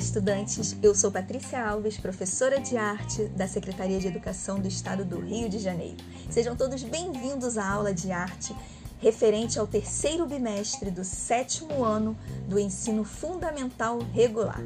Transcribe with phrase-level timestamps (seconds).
[0.00, 0.74] estudantes!
[0.82, 5.46] Eu sou Patrícia Alves, professora de arte da Secretaria de Educação do Estado do Rio
[5.46, 5.98] de Janeiro.
[6.30, 8.56] Sejam todos bem-vindos à aula de arte
[8.98, 12.16] referente ao terceiro bimestre do sétimo ano
[12.48, 14.60] do ensino fundamental regular.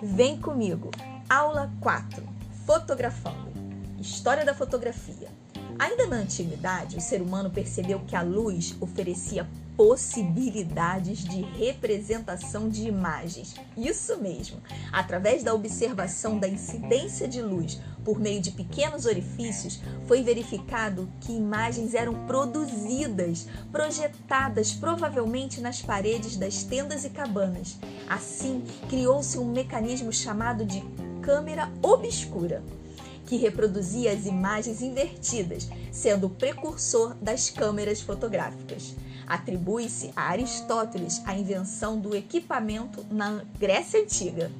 [0.00, 0.92] Vem comigo!
[1.28, 2.22] Aula 4:
[2.64, 3.50] Fotografando
[3.98, 5.28] História da fotografia.
[5.80, 9.48] Ainda na antiguidade, o ser humano percebeu que a luz oferecia
[9.78, 13.54] possibilidades de representação de imagens.
[13.78, 14.60] Isso mesmo!
[14.92, 21.32] Através da observação da incidência de luz por meio de pequenos orifícios, foi verificado que
[21.32, 27.78] imagens eram produzidas, projetadas provavelmente nas paredes das tendas e cabanas.
[28.06, 30.82] Assim, criou-se um mecanismo chamado de
[31.22, 32.62] câmera obscura
[33.30, 38.96] que reproduzia as imagens invertidas, sendo o precursor das câmeras fotográficas.
[39.24, 44.50] Atribui-se a Aristóteles a invenção do equipamento na Grécia Antiga.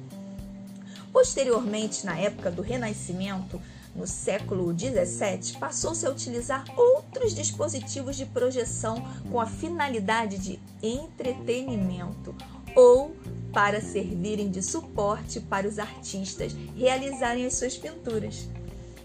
[1.11, 3.61] Posteriormente, na época do Renascimento,
[3.93, 12.33] no século XVII, passou-se a utilizar outros dispositivos de projeção com a finalidade de entretenimento
[12.73, 13.13] ou
[13.51, 18.47] para servirem de suporte para os artistas realizarem as suas pinturas.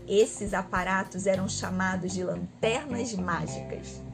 [0.09, 4.07] Esses aparatos eram chamados de lanternas mágicas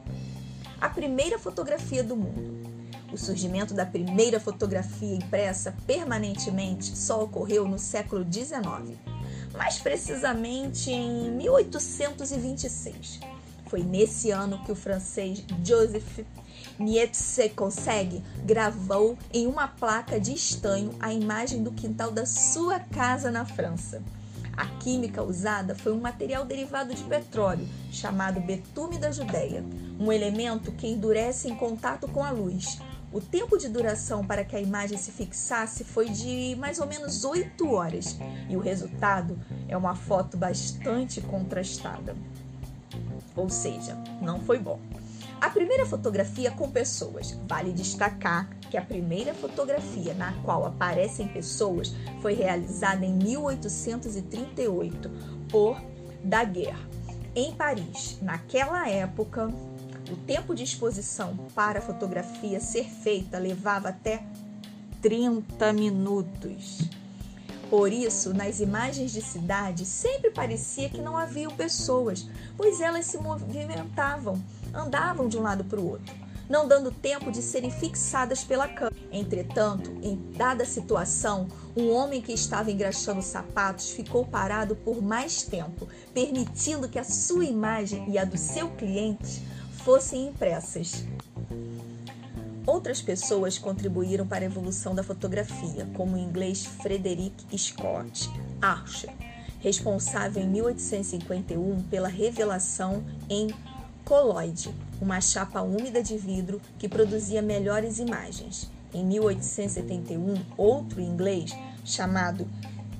[0.83, 2.61] a primeira fotografia do mundo.
[3.09, 8.99] O surgimento da primeira fotografia impressa permanentemente só ocorreu no século XIX,
[9.53, 13.21] mais precisamente em 1826.
[13.67, 16.19] Foi nesse ano que o francês Joseph
[16.77, 23.31] Niepce consegue gravou em uma placa de estanho a imagem do quintal da sua casa
[23.31, 24.03] na França.
[24.55, 29.63] A química usada foi um material derivado de petróleo, chamado betume da Judéia,
[29.99, 32.79] um elemento que endurece em contato com a luz.
[33.11, 37.23] O tempo de duração para que a imagem se fixasse foi de mais ou menos
[37.23, 38.17] 8 horas,
[38.49, 42.15] e o resultado é uma foto bastante contrastada.
[43.35, 44.79] Ou seja, não foi bom.
[45.43, 47.37] A primeira fotografia com pessoas.
[47.45, 55.11] Vale destacar que a primeira fotografia na qual aparecem pessoas foi realizada em 1838
[55.49, 55.81] por
[56.23, 56.87] Daguerre,
[57.35, 58.17] em Paris.
[58.21, 59.53] Naquela época,
[60.09, 64.23] o tempo de exposição para a fotografia ser feita levava até
[65.01, 66.87] 30 minutos.
[67.69, 73.17] Por isso, nas imagens de cidade sempre parecia que não haviam pessoas, pois elas se
[73.17, 74.41] movimentavam
[74.73, 76.15] andavam de um lado para o outro,
[76.49, 78.95] não dando tempo de serem fixadas pela câmera.
[79.11, 85.87] Entretanto, em dada situação, um homem que estava engraxando sapatos ficou parado por mais tempo,
[86.13, 89.41] permitindo que a sua imagem e a do seu cliente
[89.83, 91.05] fossem impressas.
[92.65, 98.29] Outras pessoas contribuíram para a evolução da fotografia, como o inglês Frederick Scott
[98.61, 99.13] Archer,
[99.59, 103.47] responsável em 1851 pela revelação em
[104.05, 108.69] coloide, uma chapa úmida de vidro que produzia melhores imagens.
[108.93, 111.51] Em 1871, outro inglês
[111.83, 112.47] chamado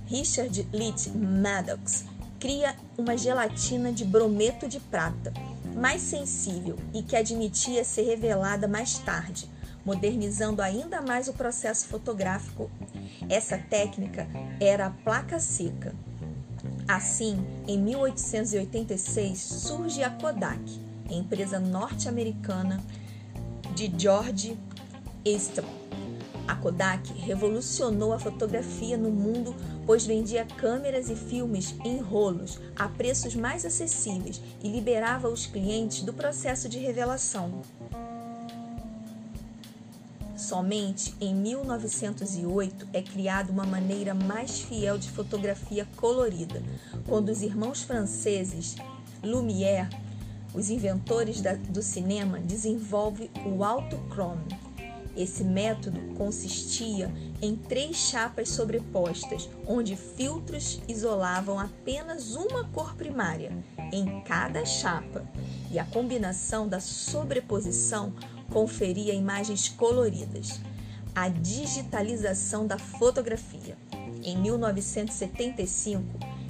[0.08, 2.06] Richard Leach Maddox
[2.40, 5.32] cria uma gelatina de brometo de prata,
[5.76, 9.50] mais sensível e que admitia ser revelada mais tarde,
[9.86, 12.70] modernizando ainda mais o processo fotográfico.
[13.30, 14.28] Essa técnica
[14.60, 15.96] era a placa seca.
[16.88, 22.82] Assim, em 1886 surge a Kodak, empresa norte-americana
[23.76, 24.58] de George
[25.26, 25.84] Eastman.
[26.48, 29.56] A Kodak revolucionou a fotografia no mundo,
[29.86, 36.02] pois vendia câmeras e filmes em rolos a preços mais acessíveis e liberava os clientes
[36.02, 37.62] do processo de revelação.
[40.36, 46.62] Somente em 1908 é criada uma maneira mais fiel de fotografia colorida,
[47.08, 48.76] quando os irmãos franceses
[49.24, 49.88] Lumière
[50.54, 54.46] os inventores da, do cinema desenvolvem o autochrome.
[55.16, 57.12] Esse método consistia
[57.42, 63.52] em três chapas sobrepostas, onde filtros isolavam apenas uma cor primária
[63.92, 65.24] em cada chapa,
[65.72, 68.14] e a combinação da sobreposição
[68.52, 70.60] conferia imagens coloridas.
[71.16, 73.78] A digitalização da fotografia.
[74.24, 76.04] Em 1975,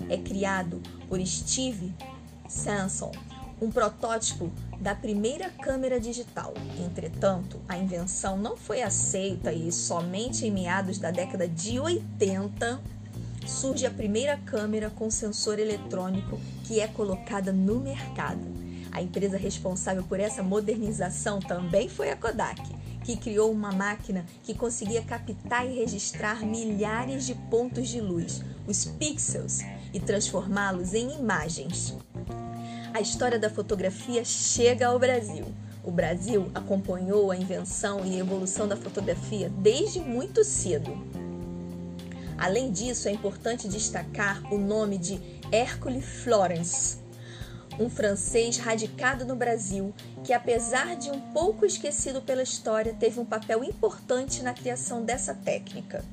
[0.09, 1.93] é criado por Steve
[2.47, 3.11] Sanson
[3.61, 6.53] um protótipo da primeira câmera digital.
[6.79, 12.81] Entretanto, a invenção não foi aceita e somente em meados da década de 80
[13.47, 18.41] surge a primeira câmera com sensor eletrônico que é colocada no mercado.
[18.91, 22.61] A empresa responsável por essa modernização também foi a Kodak,
[23.03, 28.85] que criou uma máquina que conseguia captar e registrar milhares de pontos de luz, os
[28.85, 29.59] pixels,
[29.93, 31.95] e transformá-los em imagens.
[32.93, 35.45] A história da fotografia chega ao Brasil.
[35.83, 40.95] O Brasil acompanhou a invenção e evolução da fotografia desde muito cedo.
[42.37, 45.19] Além disso, é importante destacar o nome de
[45.51, 46.99] Hercule Florence,
[47.79, 49.91] um francês radicado no Brasil
[50.23, 55.33] que, apesar de um pouco esquecido pela história, teve um papel importante na criação dessa
[55.33, 56.05] técnica.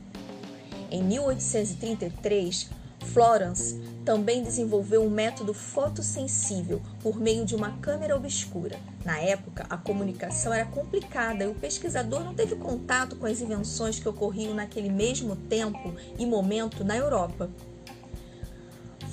[0.90, 2.70] Em 1833,
[3.06, 8.78] Florence também desenvolveu um método fotossensível por meio de uma câmera obscura.
[9.04, 13.98] Na época, a comunicação era complicada e o pesquisador não teve contato com as invenções
[13.98, 17.50] que ocorriam naquele mesmo tempo e momento na Europa.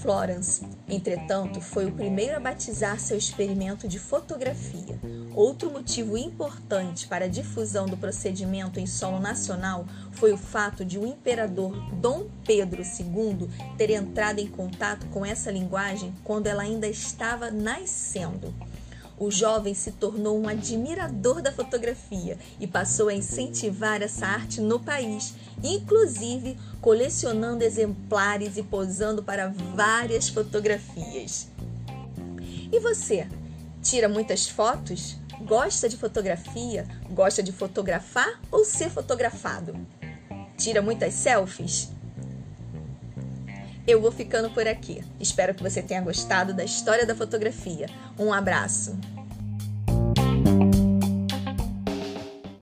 [0.02, 4.97] Florence, entretanto, foi o primeiro a batizar seu experimento de fotografia.
[5.38, 10.98] Outro motivo importante para a difusão do procedimento em solo nacional foi o fato de
[10.98, 13.48] o imperador Dom Pedro II
[13.78, 18.52] ter entrado em contato com essa linguagem quando ela ainda estava nascendo.
[19.16, 24.80] O jovem se tornou um admirador da fotografia e passou a incentivar essa arte no
[24.80, 31.48] país, inclusive colecionando exemplares e posando para várias fotografias.
[32.72, 33.28] E você?
[33.84, 35.16] Tira muitas fotos?
[35.42, 36.86] Gosta de fotografia?
[37.12, 39.76] Gosta de fotografar ou ser fotografado?
[40.58, 41.92] Tira muitas selfies?
[43.86, 45.04] Eu vou ficando por aqui.
[45.20, 47.88] Espero que você tenha gostado da história da fotografia.
[48.18, 48.98] Um abraço!